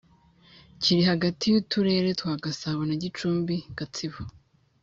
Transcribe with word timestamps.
Kiri 0.81 1.01
hagati 1.11 1.43
y’Uturere 1.51 2.09
twa 2.19 2.33
Gasabo 2.43 2.81
na 2.89 2.95
Gicumbi, 3.01 3.55
Gatsibo 3.77 4.19